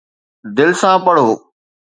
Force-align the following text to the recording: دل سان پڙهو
دل 0.57 0.71
سان 0.81 0.97
پڙهو 1.05 1.29